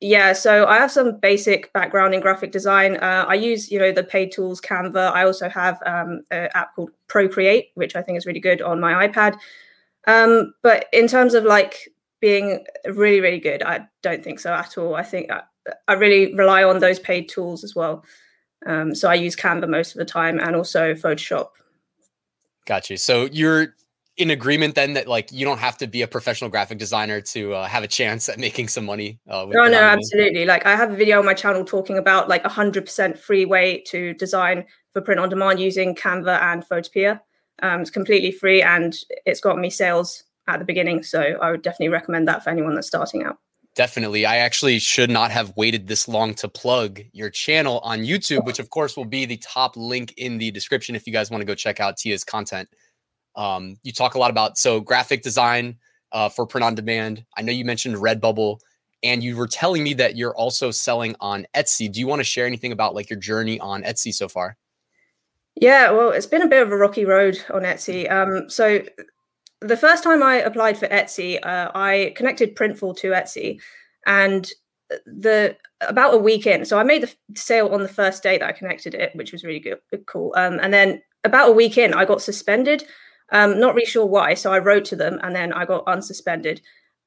yeah. 0.00 0.32
So 0.32 0.66
I 0.66 0.78
have 0.78 0.90
some 0.90 1.18
basic 1.20 1.72
background 1.72 2.14
in 2.14 2.20
graphic 2.20 2.50
design. 2.50 2.96
Uh, 2.96 3.26
I 3.28 3.34
use, 3.34 3.70
you 3.70 3.78
know, 3.78 3.92
the 3.92 4.02
paid 4.02 4.32
tools 4.32 4.60
Canva. 4.60 5.12
I 5.12 5.24
also 5.24 5.48
have 5.48 5.78
um, 5.86 6.22
an 6.30 6.48
app 6.54 6.74
called 6.74 6.90
Procreate, 7.06 7.70
which 7.74 7.94
I 7.94 8.02
think 8.02 8.18
is 8.18 8.26
really 8.26 8.40
good 8.40 8.62
on 8.62 8.80
my 8.80 9.06
iPad. 9.06 9.38
Um, 10.06 10.54
but 10.62 10.86
in 10.92 11.06
terms 11.06 11.34
of 11.34 11.44
like 11.44 11.88
being 12.20 12.64
really 12.86 13.20
really 13.20 13.38
good 13.38 13.62
i 13.62 13.86
don't 14.02 14.24
think 14.24 14.40
so 14.40 14.52
at 14.52 14.76
all 14.76 14.94
i 14.94 15.02
think 15.02 15.30
i, 15.30 15.42
I 15.86 15.94
really 15.94 16.34
rely 16.34 16.64
on 16.64 16.80
those 16.80 16.98
paid 16.98 17.28
tools 17.28 17.62
as 17.64 17.74
well 17.74 18.04
um, 18.66 18.94
so 18.94 19.08
i 19.08 19.14
use 19.14 19.36
canva 19.36 19.68
most 19.68 19.92
of 19.92 19.98
the 19.98 20.04
time 20.04 20.38
and 20.40 20.56
also 20.56 20.94
photoshop. 20.94 21.48
Got 22.66 22.90
you 22.90 22.96
so 22.96 23.28
you're 23.32 23.74
in 24.16 24.30
agreement 24.30 24.74
then 24.74 24.94
that 24.94 25.06
like 25.06 25.30
you 25.32 25.44
don't 25.44 25.58
have 25.58 25.78
to 25.78 25.86
be 25.86 26.02
a 26.02 26.08
professional 26.08 26.50
graphic 26.50 26.78
designer 26.78 27.20
to 27.20 27.54
uh, 27.54 27.66
have 27.66 27.82
a 27.82 27.88
chance 27.88 28.28
at 28.28 28.38
making 28.38 28.68
some 28.68 28.84
money 28.84 29.20
uh, 29.28 29.46
no 29.48 29.68
no 29.68 29.80
absolutely. 29.80 30.44
Like 30.44 30.66
i 30.66 30.76
have 30.76 30.92
a 30.92 30.96
video 30.96 31.18
on 31.18 31.24
my 31.24 31.34
channel 31.34 31.64
talking 31.64 31.96
about 31.96 32.28
like 32.28 32.44
a 32.44 32.50
100% 32.50 33.18
free 33.18 33.44
way 33.44 33.82
to 33.86 34.14
design 34.14 34.64
for 34.92 35.00
print 35.00 35.20
on 35.20 35.28
demand 35.28 35.60
using 35.60 35.94
canva 35.94 36.40
and 36.42 36.64
photopea 36.68 37.20
um, 37.62 37.80
it's 37.80 37.90
completely 37.90 38.30
free 38.30 38.62
and 38.62 38.96
it's 39.26 39.40
got 39.40 39.58
me 39.58 39.70
sales 39.70 40.24
at 40.46 40.58
the 40.58 40.64
beginning. 40.64 41.02
So 41.02 41.20
I 41.20 41.50
would 41.50 41.62
definitely 41.62 41.88
recommend 41.88 42.28
that 42.28 42.42
for 42.42 42.50
anyone 42.50 42.74
that's 42.74 42.88
starting 42.88 43.24
out. 43.24 43.38
Definitely. 43.78 44.26
I 44.26 44.38
actually 44.38 44.80
should 44.80 45.08
not 45.08 45.30
have 45.30 45.56
waited 45.56 45.86
this 45.86 46.08
long 46.08 46.34
to 46.34 46.48
plug 46.48 47.00
your 47.12 47.30
channel 47.30 47.78
on 47.84 48.00
YouTube, 48.00 48.44
which 48.44 48.58
of 48.58 48.70
course 48.70 48.96
will 48.96 49.04
be 49.04 49.24
the 49.24 49.36
top 49.36 49.76
link 49.76 50.14
in 50.16 50.36
the 50.36 50.50
description 50.50 50.96
if 50.96 51.06
you 51.06 51.12
guys 51.12 51.30
want 51.30 51.42
to 51.42 51.44
go 51.44 51.54
check 51.54 51.78
out 51.78 51.96
Tia's 51.96 52.24
content. 52.24 52.68
Um, 53.36 53.76
you 53.84 53.92
talk 53.92 54.16
a 54.16 54.18
lot 54.18 54.32
about 54.32 54.58
so 54.58 54.80
graphic 54.80 55.22
design 55.22 55.76
uh, 56.10 56.28
for 56.28 56.44
print 56.44 56.64
on 56.64 56.74
demand. 56.74 57.24
I 57.36 57.42
know 57.42 57.52
you 57.52 57.64
mentioned 57.64 57.94
Redbubble, 57.94 58.58
and 59.04 59.22
you 59.22 59.36
were 59.36 59.46
telling 59.46 59.84
me 59.84 59.94
that 59.94 60.16
you're 60.16 60.34
also 60.34 60.72
selling 60.72 61.14
on 61.20 61.46
Etsy. 61.54 61.88
Do 61.88 62.00
you 62.00 62.08
want 62.08 62.18
to 62.18 62.24
share 62.24 62.46
anything 62.46 62.72
about 62.72 62.96
like 62.96 63.08
your 63.08 63.20
journey 63.20 63.60
on 63.60 63.84
Etsy 63.84 64.12
so 64.12 64.26
far? 64.26 64.56
Yeah, 65.54 65.92
well, 65.92 66.10
it's 66.10 66.26
been 66.26 66.42
a 66.42 66.48
bit 66.48 66.62
of 66.62 66.72
a 66.72 66.76
rocky 66.76 67.04
road 67.04 67.44
on 67.54 67.62
Etsy. 67.62 68.10
Um, 68.10 68.50
so 68.50 68.82
the 69.60 69.76
first 69.76 70.04
time 70.04 70.22
I 70.22 70.36
applied 70.36 70.78
for 70.78 70.88
Etsy, 70.88 71.44
uh, 71.44 71.70
I 71.74 72.12
connected 72.16 72.56
Printful 72.56 72.96
to 72.98 73.08
Etsy, 73.08 73.60
and 74.06 74.50
the 75.06 75.56
about 75.80 76.14
a 76.14 76.18
week 76.18 76.46
in, 76.46 76.64
so 76.64 76.78
I 76.78 76.82
made 76.82 77.02
the 77.02 77.14
sale 77.36 77.68
on 77.68 77.82
the 77.82 77.88
first 77.88 78.22
day 78.22 78.38
that 78.38 78.48
I 78.48 78.52
connected 78.52 78.94
it, 78.94 79.14
which 79.14 79.32
was 79.32 79.44
really 79.44 79.60
good, 79.60 79.78
cool. 80.06 80.32
Um, 80.36 80.58
and 80.60 80.72
then 80.72 81.02
about 81.24 81.50
a 81.50 81.52
week 81.52 81.78
in, 81.78 81.94
I 81.94 82.04
got 82.04 82.22
suspended. 82.22 82.84
Um, 83.30 83.60
not 83.60 83.74
really 83.74 83.86
sure 83.86 84.06
why, 84.06 84.34
so 84.34 84.52
I 84.52 84.58
wrote 84.58 84.84
to 84.86 84.96
them, 84.96 85.20
and 85.22 85.34
then 85.34 85.52
I 85.52 85.64
got 85.64 85.86
unsuspended. 85.86 86.60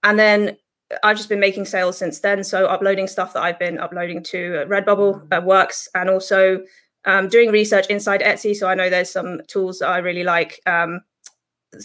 And 0.03 0.19
then 0.19 0.57
I've 1.03 1.17
just 1.17 1.29
been 1.29 1.39
making 1.39 1.65
sales 1.65 1.97
since 1.97 2.19
then. 2.19 2.43
So 2.43 2.65
uploading 2.65 3.07
stuff 3.07 3.33
that 3.33 3.43
I've 3.43 3.59
been 3.59 3.79
uploading 3.79 4.23
to 4.23 4.65
Redbubble 4.67 5.27
uh, 5.31 5.41
works, 5.41 5.87
and 5.95 6.09
also 6.09 6.63
um, 7.05 7.29
doing 7.29 7.49
research 7.49 7.87
inside 7.87 8.21
Etsy. 8.21 8.55
So 8.55 8.67
I 8.67 8.75
know 8.75 8.89
there's 8.89 9.09
some 9.11 9.41
tools 9.47 9.79
that 9.79 9.89
I 9.89 9.97
really 9.97 10.23
like. 10.23 10.59
Um, 10.65 11.01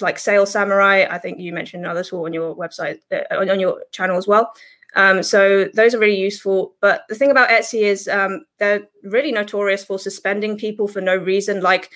like 0.00 0.18
Sales 0.18 0.50
Samurai. 0.50 1.06
I 1.08 1.18
think 1.18 1.38
you 1.38 1.52
mentioned 1.52 1.84
another 1.84 2.04
tool 2.04 2.24
on 2.24 2.32
your 2.32 2.56
website, 2.56 2.98
uh, 3.12 3.36
on 3.36 3.60
your 3.60 3.82
channel 3.92 4.16
as 4.16 4.26
well. 4.26 4.52
Um, 4.94 5.22
so 5.22 5.66
those 5.74 5.94
are 5.94 5.98
really 5.98 6.18
useful. 6.18 6.74
But 6.80 7.02
the 7.08 7.14
thing 7.14 7.30
about 7.30 7.50
Etsy 7.50 7.82
is 7.82 8.08
um, 8.08 8.46
they're 8.58 8.88
really 9.02 9.32
notorious 9.32 9.84
for 9.84 9.98
suspending 9.98 10.56
people 10.56 10.88
for 10.88 11.00
no 11.00 11.16
reason. 11.16 11.60
Like, 11.60 11.90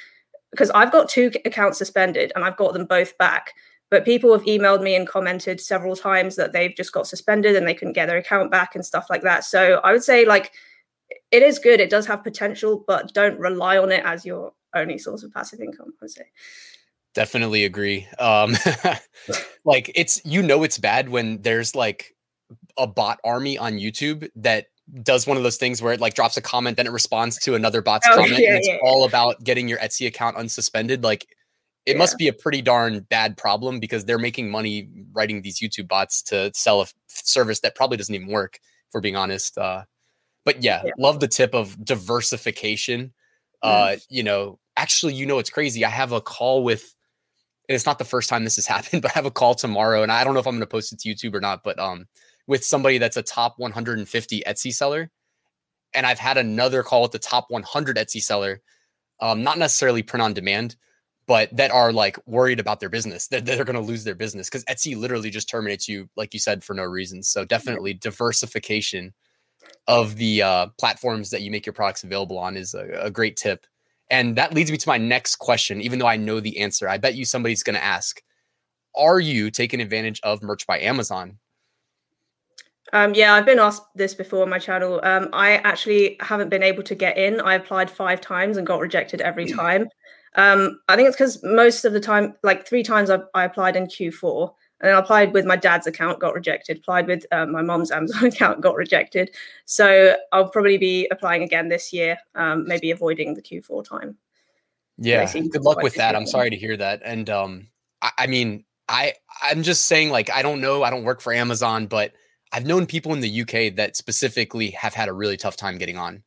because 0.50 0.70
I've 0.70 0.92
got 0.92 1.08
two 1.08 1.30
accounts 1.44 1.78
suspended 1.78 2.32
and 2.34 2.44
I've 2.44 2.56
got 2.56 2.72
them 2.74 2.84
both 2.84 3.16
back. 3.18 3.54
But 3.90 4.04
people 4.04 4.32
have 4.32 4.46
emailed 4.46 4.82
me 4.82 4.94
and 4.94 5.06
commented 5.06 5.60
several 5.60 5.96
times 5.96 6.36
that 6.36 6.52
they've 6.52 6.74
just 6.76 6.92
got 6.92 7.08
suspended 7.08 7.56
and 7.56 7.66
they 7.66 7.74
couldn't 7.74 7.94
get 7.94 8.06
their 8.06 8.18
account 8.18 8.50
back 8.50 8.76
and 8.76 8.86
stuff 8.86 9.06
like 9.10 9.22
that. 9.22 9.44
So 9.44 9.80
I 9.82 9.90
would 9.90 10.04
say, 10.04 10.24
like, 10.24 10.52
it 11.32 11.42
is 11.42 11.58
good. 11.58 11.80
It 11.80 11.90
does 11.90 12.06
have 12.06 12.22
potential, 12.22 12.84
but 12.86 13.12
don't 13.14 13.38
rely 13.40 13.78
on 13.78 13.90
it 13.90 14.04
as 14.04 14.24
your 14.24 14.52
only 14.74 14.98
source 14.98 15.24
of 15.24 15.32
passive 15.32 15.60
income. 15.60 15.92
I 16.00 16.04
would 16.04 16.10
say. 16.10 16.26
Definitely 17.14 17.64
agree. 17.64 18.06
Um, 18.18 18.56
like 19.64 19.90
it's 19.94 20.20
you 20.24 20.42
know 20.42 20.62
it's 20.62 20.78
bad 20.78 21.08
when 21.08 21.42
there's 21.42 21.74
like 21.74 22.14
a 22.78 22.86
bot 22.86 23.18
army 23.24 23.58
on 23.58 23.74
YouTube 23.74 24.28
that 24.36 24.66
does 25.02 25.26
one 25.26 25.36
of 25.36 25.42
those 25.42 25.56
things 25.56 25.82
where 25.82 25.92
it 25.92 26.00
like 26.00 26.14
drops 26.14 26.36
a 26.36 26.40
comment, 26.40 26.76
then 26.76 26.86
it 26.86 26.92
responds 26.92 27.38
to 27.38 27.54
another 27.54 27.82
bot's 27.82 28.06
oh, 28.10 28.14
comment, 28.14 28.38
yeah, 28.38 28.50
and 28.50 28.58
it's 28.58 28.68
yeah. 28.68 28.78
all 28.82 29.04
about 29.04 29.42
getting 29.42 29.68
your 29.68 29.78
Etsy 29.78 30.06
account 30.06 30.36
unsuspended. 30.36 31.02
Like 31.02 31.26
it 31.86 31.92
yeah. 31.92 31.98
must 31.98 32.18
be 32.18 32.28
a 32.28 32.32
pretty 32.32 32.62
darn 32.62 33.00
bad 33.10 33.36
problem 33.36 33.80
because 33.80 34.04
they're 34.04 34.18
making 34.18 34.50
money 34.50 34.88
writing 35.12 35.42
these 35.42 35.58
YouTube 35.58 35.88
bots 35.88 36.22
to 36.22 36.50
sell 36.54 36.82
a 36.82 36.86
service 37.08 37.60
that 37.60 37.74
probably 37.74 37.96
doesn't 37.96 38.14
even 38.14 38.28
work, 38.28 38.56
if 38.56 38.94
we're 38.94 39.00
being 39.00 39.16
honest. 39.16 39.56
Uh, 39.56 39.84
but 40.44 40.62
yeah, 40.62 40.82
love 40.98 41.20
the 41.20 41.28
tip 41.28 41.54
of 41.54 41.82
diversification. 41.84 43.12
Uh, 43.62 43.96
you 44.08 44.22
know, 44.22 44.58
actually, 44.76 45.14
you 45.14 45.26
know, 45.26 45.38
it's 45.38 45.50
crazy. 45.50 45.84
I 45.84 45.90
have 45.90 46.12
a 46.12 46.20
call 46.20 46.64
with 46.64 46.94
and 47.70 47.76
it's 47.76 47.86
not 47.86 48.00
the 48.00 48.04
first 48.04 48.28
time 48.28 48.42
this 48.42 48.56
has 48.56 48.66
happened, 48.66 49.00
but 49.00 49.12
I 49.12 49.14
have 49.14 49.26
a 49.26 49.30
call 49.30 49.54
tomorrow, 49.54 50.02
and 50.02 50.10
I 50.10 50.24
don't 50.24 50.34
know 50.34 50.40
if 50.40 50.46
I'm 50.46 50.54
going 50.54 50.60
to 50.60 50.66
post 50.66 50.92
it 50.92 50.98
to 50.98 51.08
YouTube 51.08 51.34
or 51.34 51.40
not, 51.40 51.62
but 51.62 51.78
um, 51.78 52.06
with 52.48 52.64
somebody 52.64 52.98
that's 52.98 53.16
a 53.16 53.22
top 53.22 53.54
150 53.58 54.42
Etsy 54.44 54.72
seller, 54.72 55.08
and 55.94 56.04
I've 56.04 56.18
had 56.18 56.36
another 56.36 56.82
call 56.82 57.02
with 57.02 57.12
the 57.12 57.20
top 57.20 57.46
100 57.48 57.96
Etsy 57.96 58.20
seller, 58.20 58.60
um, 59.20 59.44
not 59.44 59.56
necessarily 59.56 60.02
print 60.02 60.20
on 60.20 60.32
demand, 60.32 60.74
but 61.28 61.56
that 61.56 61.70
are 61.70 61.92
like 61.92 62.18
worried 62.26 62.58
about 62.58 62.80
their 62.80 62.88
business 62.88 63.28
that 63.28 63.44
they're, 63.44 63.54
they're 63.54 63.64
going 63.64 63.80
to 63.80 63.80
lose 63.80 64.02
their 64.02 64.16
business 64.16 64.48
because 64.48 64.64
Etsy 64.64 64.96
literally 64.96 65.30
just 65.30 65.48
terminates 65.48 65.88
you, 65.88 66.08
like 66.16 66.34
you 66.34 66.40
said, 66.40 66.64
for 66.64 66.74
no 66.74 66.82
reason. 66.82 67.22
So 67.22 67.44
definitely 67.44 67.94
diversification 67.94 69.14
of 69.86 70.16
the 70.16 70.42
uh, 70.42 70.66
platforms 70.76 71.30
that 71.30 71.42
you 71.42 71.52
make 71.52 71.66
your 71.66 71.72
products 71.72 72.02
available 72.02 72.36
on 72.36 72.56
is 72.56 72.74
a, 72.74 72.88
a 73.00 73.10
great 73.12 73.36
tip. 73.36 73.64
And 74.10 74.36
that 74.36 74.52
leads 74.52 74.70
me 74.70 74.76
to 74.76 74.88
my 74.88 74.98
next 74.98 75.36
question, 75.36 75.80
even 75.80 75.98
though 75.98 76.06
I 76.06 76.16
know 76.16 76.40
the 76.40 76.58
answer. 76.58 76.88
I 76.88 76.98
bet 76.98 77.14
you 77.14 77.24
somebody's 77.24 77.62
going 77.62 77.76
to 77.76 77.84
ask 77.84 78.20
Are 78.96 79.20
you 79.20 79.50
taking 79.50 79.80
advantage 79.80 80.20
of 80.22 80.42
Merch 80.42 80.66
by 80.66 80.80
Amazon? 80.80 81.38
Um, 82.92 83.14
yeah, 83.14 83.34
I've 83.34 83.46
been 83.46 83.60
asked 83.60 83.84
this 83.94 84.14
before 84.14 84.42
on 84.42 84.50
my 84.50 84.58
channel. 84.58 85.00
Um, 85.04 85.28
I 85.32 85.58
actually 85.58 86.16
haven't 86.20 86.48
been 86.48 86.62
able 86.62 86.82
to 86.82 86.94
get 86.94 87.16
in. 87.16 87.40
I 87.40 87.54
applied 87.54 87.88
five 87.88 88.20
times 88.20 88.56
and 88.56 88.66
got 88.66 88.80
rejected 88.80 89.20
every 89.20 89.46
time. 89.46 89.88
Um, 90.34 90.80
I 90.88 90.96
think 90.96 91.08
it's 91.08 91.16
because 91.16 91.42
most 91.42 91.84
of 91.84 91.92
the 91.92 92.00
time, 92.00 92.34
like 92.42 92.66
three 92.66 92.82
times 92.82 93.10
I, 93.10 93.20
I 93.34 93.44
applied 93.44 93.76
in 93.76 93.86
Q4, 93.86 94.52
and 94.80 94.88
then 94.88 94.96
I 94.96 94.98
applied 94.98 95.34
with 95.34 95.44
my 95.44 95.56
dad's 95.56 95.86
account, 95.86 96.20
got 96.20 96.34
rejected. 96.34 96.78
Applied 96.78 97.06
with 97.06 97.26
uh, 97.32 97.46
my 97.46 97.60
mom's 97.60 97.90
Amazon 97.90 98.24
account, 98.26 98.62
got 98.62 98.76
rejected. 98.76 99.30
So 99.66 100.16
I'll 100.32 100.48
probably 100.48 100.78
be 100.78 101.06
applying 101.10 101.42
again 101.42 101.68
this 101.68 101.92
year, 101.92 102.18
um, 102.34 102.66
maybe 102.66 102.90
avoiding 102.90 103.34
the 103.34 103.42
Q4 103.42 103.84
time. 103.84 104.16
Yeah, 104.96 105.30
good 105.32 105.62
luck 105.62 105.82
with 105.82 105.94
that. 105.94 106.14
I'm 106.14 106.26
sorry 106.26 106.50
to 106.50 106.56
hear 106.56 106.76
that. 106.76 107.00
And 107.04 107.28
um, 107.30 107.68
I, 108.02 108.10
I 108.18 108.26
mean, 108.26 108.64
I 108.88 109.14
I'm 109.42 109.62
just 109.62 109.86
saying, 109.86 110.10
like, 110.10 110.30
I 110.30 110.42
don't 110.42 110.60
know, 110.60 110.82
I 110.82 110.90
don't 110.90 111.04
work 111.04 111.20
for 111.20 111.32
Amazon, 111.32 111.86
but 111.86 112.12
I've 112.52 112.66
known 112.66 112.86
people 112.86 113.12
in 113.12 113.20
the 113.20 113.42
UK 113.42 113.76
that 113.76 113.96
specifically 113.96 114.70
have 114.70 114.92
had 114.94 115.08
a 115.08 115.12
really 115.12 115.36
tough 115.36 115.56
time 115.56 115.78
getting 115.78 115.96
on. 115.96 116.22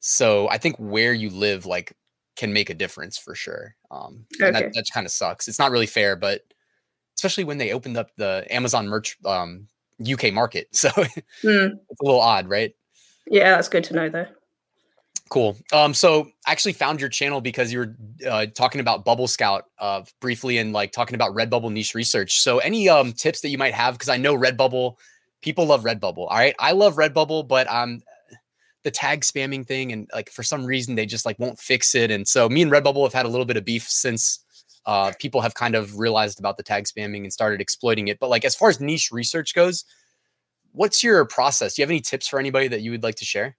So 0.00 0.48
I 0.48 0.58
think 0.58 0.76
where 0.76 1.12
you 1.12 1.30
live, 1.30 1.66
like, 1.66 1.96
can 2.36 2.52
make 2.52 2.68
a 2.68 2.74
difference 2.74 3.16
for 3.16 3.34
sure. 3.34 3.76
Um, 3.90 4.26
okay. 4.40 4.50
that, 4.50 4.74
that 4.74 4.84
kind 4.92 5.06
of 5.06 5.12
sucks. 5.12 5.46
It's 5.46 5.58
not 5.58 5.70
really 5.70 5.86
fair, 5.86 6.16
but 6.16 6.42
especially 7.16 7.44
when 7.44 7.58
they 7.58 7.72
opened 7.72 7.96
up 7.96 8.10
the 8.16 8.46
Amazon 8.50 8.88
merch 8.88 9.16
um, 9.24 9.68
UK 10.00 10.32
market. 10.32 10.68
So 10.72 10.88
mm. 10.90 11.72
it's 11.90 12.00
a 12.00 12.04
little 12.04 12.20
odd, 12.20 12.48
right? 12.48 12.74
Yeah, 13.26 13.50
that's 13.50 13.68
good 13.68 13.84
to 13.84 13.94
know 13.94 14.08
though. 14.08 14.26
Cool. 15.30 15.56
Um, 15.72 15.94
so 15.94 16.28
I 16.46 16.52
actually 16.52 16.74
found 16.74 17.00
your 17.00 17.08
channel 17.08 17.40
because 17.40 17.72
you 17.72 17.78
were 17.78 17.96
uh, 18.28 18.46
talking 18.46 18.80
about 18.80 19.04
Bubble 19.04 19.26
Scout 19.26 19.64
uh, 19.78 20.02
briefly 20.20 20.58
and 20.58 20.72
like 20.72 20.92
talking 20.92 21.14
about 21.14 21.34
Redbubble 21.34 21.72
niche 21.72 21.94
research. 21.94 22.40
So 22.40 22.58
any 22.58 22.88
um, 22.88 23.12
tips 23.12 23.40
that 23.40 23.48
you 23.48 23.56
might 23.56 23.72
have? 23.74 23.94
Because 23.94 24.10
I 24.10 24.18
know 24.18 24.36
Redbubble, 24.36 24.96
people 25.40 25.64
love 25.66 25.82
Redbubble. 25.82 26.18
All 26.18 26.36
right, 26.36 26.54
I 26.58 26.72
love 26.72 26.96
Redbubble, 26.96 27.48
but 27.48 27.70
um, 27.72 28.02
the 28.84 28.90
tag 28.90 29.22
spamming 29.22 29.66
thing 29.66 29.92
and 29.92 30.08
like 30.14 30.30
for 30.30 30.42
some 30.42 30.64
reason 30.64 30.94
they 30.94 31.06
just 31.06 31.24
like 31.24 31.38
won't 31.38 31.58
fix 31.58 31.94
it. 31.94 32.10
And 32.10 32.28
so 32.28 32.48
me 32.48 32.62
and 32.62 32.70
Redbubble 32.70 33.02
have 33.02 33.14
had 33.14 33.24
a 33.24 33.30
little 33.30 33.46
bit 33.46 33.56
of 33.56 33.64
beef 33.64 33.88
since 33.88 34.43
uh, 34.86 35.12
people 35.18 35.40
have 35.40 35.54
kind 35.54 35.74
of 35.74 35.98
realized 35.98 36.38
about 36.38 36.56
the 36.56 36.62
tag 36.62 36.84
spamming 36.84 37.22
and 37.22 37.32
started 37.32 37.60
exploiting 37.60 38.08
it. 38.08 38.18
But 38.18 38.30
like 38.30 38.44
as 38.44 38.54
far 38.54 38.68
as 38.68 38.80
niche 38.80 39.10
research 39.12 39.54
goes, 39.54 39.84
what's 40.72 41.02
your 41.02 41.24
process? 41.24 41.74
Do 41.74 41.82
you 41.82 41.84
have 41.84 41.90
any 41.90 42.00
tips 42.00 42.28
for 42.28 42.38
anybody 42.38 42.68
that 42.68 42.82
you 42.82 42.90
would 42.90 43.02
like 43.02 43.16
to 43.16 43.24
share? 43.24 43.56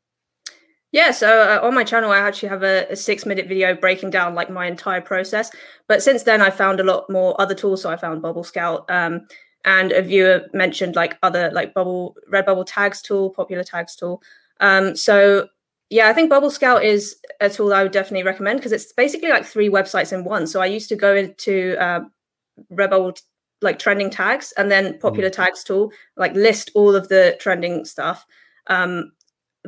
Yeah, 0.92 1.12
so 1.12 1.42
uh, 1.42 1.66
on 1.66 1.76
my 1.76 1.84
channel, 1.84 2.12
I 2.12 2.20
actually 2.20 2.50
have 2.50 2.64
a, 2.64 2.88
a, 2.90 2.96
six 2.96 3.26
minute 3.26 3.50
video 3.50 3.76
breaking 3.76 4.12
down 4.12 4.34
like 4.34 4.50
my 4.50 4.66
entire 4.66 5.02
process. 5.02 5.52
But 5.90 6.02
since 6.02 6.24
then, 6.24 6.42
I 6.42 6.50
found 6.50 6.80
a 6.80 6.84
lot 6.84 7.10
more 7.10 7.40
other 7.42 7.54
tools. 7.54 7.82
So 7.82 7.90
I 7.90 7.98
found 7.98 8.22
Bubble 8.22 8.46
Scout, 8.46 8.90
um, 8.90 9.28
and 9.66 9.92
a 9.92 10.02
viewer 10.02 10.48
mentioned 10.54 10.96
like 10.96 11.18
other 11.22 11.52
like 11.52 11.74
Bubble 11.74 12.16
Redbubble 12.32 12.66
tags 12.66 13.02
tool, 13.02 13.32
popular 13.32 13.64
tags 13.64 13.96
tool. 13.96 14.22
Um, 14.62 14.96
so 14.96 15.50
yeah, 15.90 16.10
I 16.10 16.14
think 16.14 16.30
Bubble 16.30 16.50
Scout 16.50 16.84
is 16.84 17.16
a 17.40 17.50
tool 17.50 17.74
I 17.74 17.84
would 17.84 17.92
definitely 17.92 18.24
recommend 18.24 18.60
because 18.60 18.72
it's 18.72 18.92
basically 18.94 19.30
like 19.30 19.46
three 19.46 19.70
websites 19.70 20.12
in 20.12 20.24
one. 20.24 20.48
So 20.48 20.62
I 20.62 20.66
used 20.66 20.90
to 20.90 20.96
go 20.96 21.16
into 21.16 21.76
uh, 21.80 22.02
Redbubble 22.72 23.22
like 23.62 23.80
trending 23.80 24.10
tags 24.10 24.52
and 24.58 24.72
then 24.72 24.98
popular 25.00 25.30
mm. 25.30 25.34
tags 25.34 25.64
tool, 25.64 25.92
like 26.18 26.34
list 26.34 26.72
all 26.76 26.96
of 26.96 27.08
the 27.10 27.38
trending 27.40 27.86
stuff. 27.86 28.26
Um, 28.68 29.12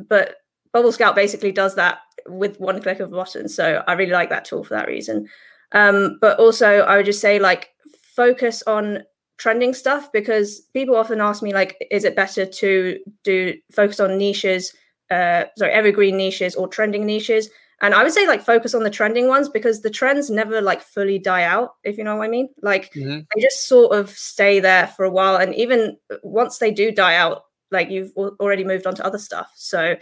but 0.10 0.36
Bubble 0.74 0.92
Scout 0.92 1.16
basically 1.16 1.52
does 1.52 1.76
that 1.76 2.00
with 2.28 2.60
one 2.60 2.82
click 2.82 3.00
of 3.00 3.12
a 3.12 3.16
button. 3.16 3.48
So 3.48 3.84
I 3.88 3.94
really 3.94 4.12
like 4.12 4.30
that 4.30 4.46
tool 4.46 4.64
for 4.64 4.74
that 4.74 4.88
reason. 4.88 5.28
Um, 5.72 6.18
but 6.20 6.40
also, 6.40 6.82
I 6.82 6.98
would 6.98 7.06
just 7.06 7.22
say 7.22 7.40
like 7.40 7.70
focus 8.16 8.64
on 8.66 9.04
trending 9.38 9.74
stuff 9.74 10.12
because 10.12 10.62
people 10.74 10.96
often 10.96 11.22
ask 11.22 11.44
me 11.44 11.54
like 11.54 11.78
is 11.92 12.04
it 12.04 12.16
better 12.16 12.44
to 12.44 12.98
do 13.24 13.54
focus 13.72 14.00
on 14.00 14.18
niches 14.18 14.74
uh 15.12 15.46
sorry 15.58 15.72
evergreen 15.72 16.18
niches 16.18 16.56
or 16.56 16.68
trending 16.68 17.06
niches 17.06 17.50
and 17.82 17.94
i 17.94 18.04
would 18.04 18.12
say 18.12 18.28
like 18.28 18.42
focus 18.42 18.74
on 18.74 18.84
the 18.84 18.90
trending 18.90 19.28
ones 19.28 19.50
because 19.50 19.82
the 19.82 19.90
trends 19.90 20.30
never 20.30 20.62
like 20.62 20.82
fully 20.82 21.20
die 21.20 21.44
out 21.44 21.76
if 21.84 21.98
you 21.98 22.04
know 22.04 22.16
what 22.16 22.26
i 22.26 22.28
mean 22.28 22.50
like 22.62 22.92
mm-hmm. 22.94 23.20
they 23.20 23.42
just 23.42 23.68
sort 23.68 23.96
of 23.96 24.10
stay 24.10 24.60
there 24.60 24.88
for 24.88 25.06
a 25.06 25.10
while 25.10 25.36
and 25.36 25.54
even 25.56 25.98
once 26.24 26.58
they 26.58 26.72
do 26.72 26.92
die 26.92 27.16
out 27.16 27.44
like 27.72 27.90
you've 27.90 28.12
already 28.18 28.64
moved 28.64 28.88
on 28.88 28.96
to 28.96 29.06
other 29.06 29.20
stuff 29.20 29.52
so 29.56 29.96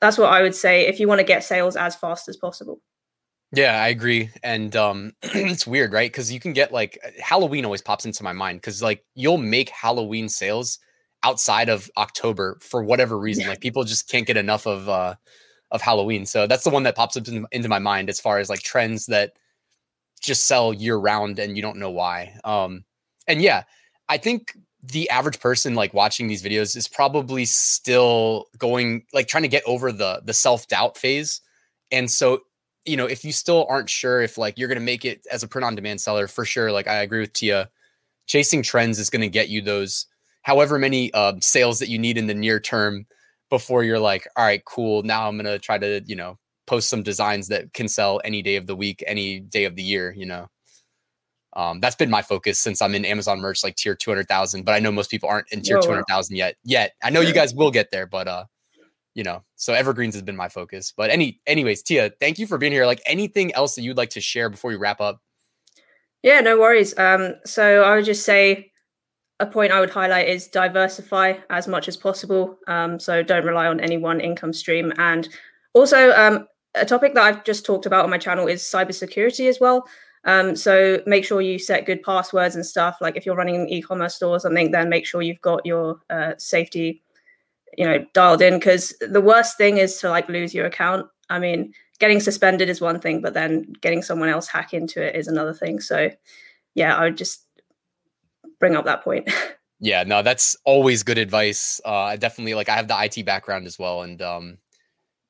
that's 0.00 0.18
what 0.18 0.32
i 0.32 0.42
would 0.42 0.54
say 0.54 0.86
if 0.86 1.00
you 1.00 1.08
want 1.08 1.18
to 1.18 1.24
get 1.24 1.44
sales 1.44 1.76
as 1.76 1.96
fast 1.96 2.28
as 2.28 2.36
possible 2.36 2.80
yeah, 3.54 3.82
I 3.82 3.88
agree. 3.88 4.30
And 4.42 4.74
um 4.74 5.12
it's 5.22 5.66
weird, 5.66 5.92
right? 5.92 6.10
Cuz 6.10 6.32
you 6.32 6.40
can 6.40 6.54
get 6.54 6.72
like 6.72 6.98
uh, 7.04 7.10
Halloween 7.22 7.66
always 7.66 7.82
pops 7.82 8.06
into 8.06 8.24
my 8.24 8.32
mind 8.32 8.62
cuz 8.62 8.82
like 8.82 9.04
you'll 9.14 9.36
make 9.36 9.68
Halloween 9.68 10.28
sales 10.30 10.78
outside 11.22 11.68
of 11.68 11.90
October 11.96 12.58
for 12.60 12.82
whatever 12.82 13.18
reason. 13.18 13.46
Like 13.46 13.60
people 13.60 13.84
just 13.84 14.08
can't 14.08 14.26
get 14.26 14.36
enough 14.36 14.66
of 14.66 14.88
uh 14.88 15.14
of 15.70 15.80
Halloween. 15.80 16.26
So 16.26 16.46
that's 16.46 16.64
the 16.64 16.70
one 16.70 16.82
that 16.82 16.96
pops 16.96 17.16
up 17.16 17.26
in, 17.28 17.46
into 17.50 17.68
my 17.68 17.78
mind 17.78 18.10
as 18.10 18.20
far 18.20 18.38
as 18.38 18.50
like 18.50 18.60
trends 18.60 19.06
that 19.06 19.32
just 20.20 20.46
sell 20.46 20.72
year 20.72 20.96
round 20.96 21.38
and 21.38 21.56
you 21.56 21.62
don't 21.62 21.78
know 21.78 21.90
why. 21.90 22.34
Um 22.44 22.84
and 23.26 23.40
yeah, 23.40 23.64
I 24.08 24.18
think 24.18 24.56
the 24.82 25.08
average 25.10 25.38
person 25.38 25.74
like 25.74 25.94
watching 25.94 26.26
these 26.26 26.42
videos 26.42 26.76
is 26.76 26.88
probably 26.88 27.44
still 27.44 28.46
going 28.58 29.04
like 29.14 29.28
trying 29.28 29.44
to 29.44 29.48
get 29.48 29.62
over 29.64 29.92
the 29.92 30.22
the 30.24 30.34
self-doubt 30.34 30.98
phase. 30.98 31.40
And 31.90 32.10
so 32.10 32.42
you 32.84 32.96
know, 32.96 33.06
if 33.06 33.24
you 33.24 33.32
still 33.32 33.66
aren't 33.68 33.88
sure 33.88 34.22
if 34.22 34.36
like 34.36 34.58
you're 34.58 34.68
going 34.68 34.78
to 34.78 34.84
make 34.84 35.04
it 35.04 35.24
as 35.30 35.42
a 35.42 35.48
print 35.48 35.64
on 35.64 35.76
demand 35.76 36.00
seller, 36.00 36.26
for 36.26 36.44
sure, 36.44 36.72
like 36.72 36.88
I 36.88 37.02
agree 37.02 37.20
with 37.20 37.32
Tia, 37.32 37.70
chasing 38.26 38.62
trends 38.62 38.98
is 38.98 39.10
going 39.10 39.20
to 39.22 39.28
get 39.28 39.48
you 39.48 39.62
those 39.62 40.06
however 40.42 40.78
many 40.78 41.12
uh, 41.14 41.34
sales 41.40 41.78
that 41.78 41.88
you 41.88 41.98
need 41.98 42.18
in 42.18 42.26
the 42.26 42.34
near 42.34 42.60
term 42.60 43.06
before 43.50 43.84
you're 43.84 43.98
like, 43.98 44.26
all 44.36 44.44
right, 44.44 44.64
cool. 44.64 45.02
Now 45.02 45.28
I'm 45.28 45.36
going 45.36 45.46
to 45.46 45.58
try 45.58 45.78
to, 45.78 46.02
you 46.06 46.16
know, 46.16 46.38
post 46.66 46.88
some 46.88 47.02
designs 47.02 47.48
that 47.48 47.72
can 47.74 47.88
sell 47.88 48.20
any 48.24 48.42
day 48.42 48.56
of 48.56 48.66
the 48.66 48.76
week, 48.76 49.02
any 49.06 49.40
day 49.40 49.64
of 49.64 49.76
the 49.76 49.82
year, 49.82 50.12
you 50.16 50.26
know. 50.26 50.48
Um, 51.54 51.80
that's 51.80 51.96
been 51.96 52.08
my 52.08 52.22
focus 52.22 52.58
since 52.58 52.80
I'm 52.80 52.94
in 52.94 53.04
Amazon 53.04 53.40
merch 53.40 53.62
like 53.62 53.76
tier 53.76 53.94
200,000, 53.94 54.64
but 54.64 54.72
I 54.72 54.78
know 54.78 54.90
most 54.90 55.10
people 55.10 55.28
aren't 55.28 55.52
in 55.52 55.60
tier 55.60 55.80
200,000 55.80 56.34
yet. 56.34 56.56
Yet. 56.64 56.92
I 57.02 57.10
know 57.10 57.20
you 57.20 57.34
guys 57.34 57.54
will 57.54 57.70
get 57.70 57.90
there, 57.90 58.06
but 58.06 58.26
uh 58.26 58.44
you 59.14 59.22
know, 59.22 59.42
so 59.56 59.74
evergreens 59.74 60.14
has 60.14 60.22
been 60.22 60.36
my 60.36 60.48
focus. 60.48 60.92
But 60.96 61.10
any, 61.10 61.40
anyways, 61.46 61.82
Tia, 61.82 62.12
thank 62.20 62.38
you 62.38 62.46
for 62.46 62.56
being 62.58 62.72
here. 62.72 62.86
Like 62.86 63.02
anything 63.06 63.52
else 63.54 63.74
that 63.74 63.82
you'd 63.82 63.96
like 63.96 64.10
to 64.10 64.20
share 64.20 64.48
before 64.48 64.70
we 64.70 64.76
wrap 64.76 65.00
up? 65.00 65.20
Yeah, 66.22 66.40
no 66.40 66.58
worries. 66.58 66.96
Um, 66.98 67.34
so 67.44 67.82
I 67.82 67.96
would 67.96 68.04
just 68.04 68.24
say 68.24 68.71
a 69.42 69.46
point 69.46 69.72
I 69.72 69.80
would 69.80 69.90
highlight 69.90 70.28
is 70.28 70.46
diversify 70.46 71.34
as 71.50 71.66
much 71.66 71.88
as 71.88 71.96
possible. 71.96 72.58
Um, 72.68 72.98
so 72.98 73.22
don't 73.22 73.44
rely 73.44 73.66
on 73.66 73.80
any 73.80 73.98
one 73.98 74.20
income 74.20 74.52
stream. 74.52 74.92
And 74.98 75.28
also, 75.74 76.12
um, 76.12 76.46
a 76.74 76.86
topic 76.86 77.14
that 77.14 77.22
I've 77.22 77.44
just 77.44 77.66
talked 77.66 77.84
about 77.84 78.04
on 78.04 78.10
my 78.10 78.18
channel 78.18 78.46
is 78.46 78.62
cybersecurity 78.62 79.48
as 79.48 79.58
well. 79.60 79.86
Um, 80.24 80.54
so 80.54 81.02
make 81.06 81.24
sure 81.24 81.42
you 81.42 81.58
set 81.58 81.84
good 81.84 82.02
passwords 82.02 82.54
and 82.54 82.64
stuff. 82.64 82.98
Like 83.00 83.16
if 83.16 83.26
you're 83.26 83.34
running 83.34 83.56
an 83.56 83.68
e-commerce 83.68 84.14
store 84.14 84.36
or 84.36 84.40
something, 84.40 84.70
then 84.70 84.88
make 84.88 85.04
sure 85.04 85.20
you've 85.20 85.40
got 85.40 85.66
your 85.66 86.00
uh, 86.08 86.34
safety 86.38 87.02
you 87.76 87.86
know 87.86 88.04
dialed 88.12 88.42
in 88.42 88.54
because 88.54 88.94
the 89.00 89.20
worst 89.20 89.56
thing 89.56 89.78
is 89.78 89.98
to 89.98 90.10
like 90.10 90.28
lose 90.28 90.54
your 90.54 90.66
account 90.66 91.06
i 91.30 91.38
mean 91.38 91.72
getting 91.98 92.20
suspended 92.20 92.68
is 92.68 92.80
one 92.80 93.00
thing 93.00 93.20
but 93.20 93.34
then 93.34 93.72
getting 93.80 94.02
someone 94.02 94.28
else 94.28 94.48
hack 94.48 94.74
into 94.74 95.02
it 95.02 95.14
is 95.16 95.28
another 95.28 95.54
thing 95.54 95.80
so 95.80 96.10
yeah 96.74 96.96
i 96.96 97.04
would 97.04 97.16
just 97.16 97.46
bring 98.62 98.76
up 98.76 98.84
that 98.84 99.02
point 99.02 99.28
yeah 99.80 100.04
no 100.04 100.22
that's 100.22 100.56
always 100.64 101.02
good 101.02 101.18
advice 101.18 101.80
uh 101.84 102.14
definitely 102.16 102.54
like 102.54 102.68
i 102.68 102.76
have 102.76 102.86
the 102.86 102.94
it 102.94 103.24
background 103.24 103.66
as 103.66 103.76
well 103.76 104.02
and 104.02 104.22
um 104.22 104.56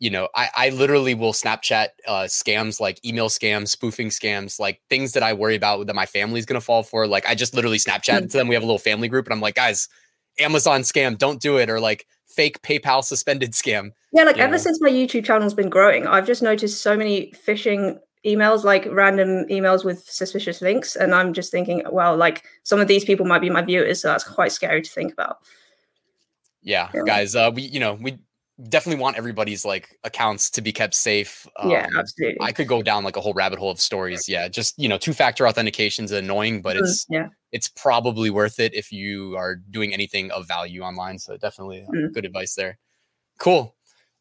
you 0.00 0.10
know 0.10 0.28
i 0.34 0.48
i 0.54 0.68
literally 0.68 1.14
will 1.14 1.32
snapchat 1.32 1.88
uh 2.06 2.24
scams 2.24 2.78
like 2.78 3.02
email 3.06 3.30
scams 3.30 3.68
spoofing 3.68 4.10
scams 4.10 4.60
like 4.60 4.82
things 4.90 5.12
that 5.12 5.22
i 5.22 5.32
worry 5.32 5.56
about 5.56 5.86
that 5.86 5.96
my 5.96 6.04
family's 6.04 6.44
gonna 6.44 6.60
fall 6.60 6.82
for 6.82 7.06
like 7.06 7.24
i 7.26 7.34
just 7.34 7.54
literally 7.54 7.78
snapchat 7.78 8.20
to 8.30 8.36
them 8.36 8.48
we 8.48 8.54
have 8.54 8.62
a 8.62 8.66
little 8.66 8.78
family 8.78 9.08
group 9.08 9.24
and 9.26 9.32
i'm 9.32 9.40
like 9.40 9.54
guys 9.54 9.88
amazon 10.38 10.82
scam 10.82 11.16
don't 11.16 11.40
do 11.40 11.56
it 11.56 11.70
or 11.70 11.80
like 11.80 12.06
fake 12.26 12.62
PayPal 12.62 13.04
suspended 13.04 13.52
scam. 13.52 13.90
Yeah, 14.10 14.24
like 14.24 14.38
ever 14.38 14.52
know? 14.52 14.56
since 14.56 14.80
my 14.80 14.88
YouTube 14.88 15.26
channel's 15.26 15.52
been 15.52 15.68
growing, 15.68 16.06
I've 16.06 16.26
just 16.26 16.42
noticed 16.42 16.80
so 16.80 16.96
many 16.96 17.30
phishing 17.46 17.98
emails, 18.24 18.64
like 18.64 18.86
random 18.90 19.46
emails 19.48 19.84
with 19.84 20.04
suspicious 20.08 20.60
links. 20.62 20.96
And 20.96 21.14
I'm 21.14 21.32
just 21.32 21.50
thinking, 21.50 21.82
well, 21.90 22.16
like 22.16 22.44
some 22.62 22.80
of 22.80 22.88
these 22.88 23.04
people 23.04 23.26
might 23.26 23.40
be 23.40 23.50
my 23.50 23.62
viewers, 23.62 24.00
so 24.00 24.08
that's 24.08 24.24
quite 24.24 24.52
scary 24.52 24.82
to 24.82 24.90
think 24.90 25.12
about. 25.12 25.38
Yeah, 26.62 26.90
yeah. 26.94 27.02
guys, 27.04 27.34
uh, 27.34 27.50
we 27.52 27.62
you 27.62 27.80
know 27.80 27.94
we 27.94 28.18
definitely 28.68 29.00
want 29.00 29.16
everybody's 29.16 29.64
like 29.64 29.98
accounts 30.04 30.50
to 30.50 30.60
be 30.60 30.72
kept 30.72 30.94
safe. 30.94 31.48
Um, 31.56 31.70
yeah, 31.70 31.88
absolutely. 31.96 32.38
I 32.40 32.52
could 32.52 32.68
go 32.68 32.82
down 32.82 33.04
like 33.04 33.16
a 33.16 33.20
whole 33.20 33.34
rabbit 33.34 33.58
hole 33.58 33.70
of 33.70 33.80
stories. 33.80 34.28
Yeah, 34.28 34.48
just 34.48 34.78
you 34.78 34.88
know, 34.88 34.98
two 34.98 35.12
factor 35.12 35.48
authentication 35.48 36.04
is 36.04 36.12
annoying, 36.12 36.62
but 36.62 36.76
mm, 36.76 36.80
it's 36.80 37.06
yeah, 37.08 37.28
it's 37.50 37.68
probably 37.68 38.30
worth 38.30 38.60
it 38.60 38.74
if 38.74 38.92
you 38.92 39.36
are 39.36 39.56
doing 39.56 39.92
anything 39.92 40.30
of 40.30 40.46
value 40.46 40.82
online. 40.82 41.18
So 41.18 41.36
definitely 41.36 41.82
uh, 41.82 41.92
mm. 41.92 42.12
good 42.12 42.24
advice 42.24 42.54
there. 42.54 42.78
Cool. 43.38 43.74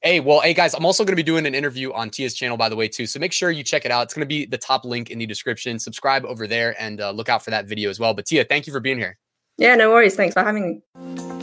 Hey, 0.03 0.20
well, 0.20 0.39
hey 0.39 0.55
guys, 0.55 0.74
I'm 0.74 0.84
also 0.84 1.03
going 1.03 1.12
to 1.12 1.15
be 1.15 1.22
doing 1.22 1.46
an 1.46 1.53
interview 1.53 1.93
on 1.93 2.10
Tia's 2.10 2.34
channel, 2.34 2.58
by 2.58 2.70
the 2.70 2.75
way, 2.75 2.88
too. 2.88 3.05
So 3.05 3.20
make 3.20 3.31
sure 3.31 3.51
you 3.51 3.63
check 3.63 3.86
it 3.86 3.91
out. 3.91 4.01
It's 4.01 4.15
going 4.15 4.24
to 4.24 4.25
be 4.25 4.48
the 4.48 4.58
top 4.58 4.84
link 4.84 5.12
in 5.12 5.20
the 5.20 5.27
description. 5.27 5.77
Subscribe 5.77 6.25
over 6.25 6.48
there 6.48 6.75
and 6.81 7.00
uh, 7.00 7.12
look 7.12 7.29
out 7.29 7.43
for 7.43 7.51
that 7.51 7.67
video 7.67 7.91
as 7.91 8.00
well. 8.00 8.15
But 8.15 8.25
Tia, 8.25 8.46
thank 8.46 8.65
you 8.65 8.74
for 8.74 8.79
being 8.79 8.98
here. 8.98 9.20
Yeah, 9.60 9.75
no 9.75 9.91
worries. 9.91 10.15
Thanks 10.15 10.34
for 10.34 10.41
having 10.41 10.81
me. 10.98 11.40